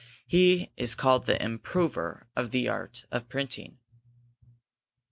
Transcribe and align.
He 0.25 0.71
is 0.77 0.95
called 0.95 1.27
the 1.27 1.39
Improver 1.39 2.27
of 2.35 2.49
the 2.49 2.67
art 2.67 3.05
of 3.11 3.29
printing. 3.29 3.77